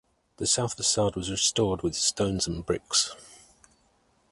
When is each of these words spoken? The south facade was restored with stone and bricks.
The 0.37 0.47
south 0.47 0.77
facade 0.77 1.15
was 1.15 1.29
restored 1.29 1.83
with 1.83 1.93
stone 1.95 2.39
and 2.47 2.65
bricks. 2.65 3.15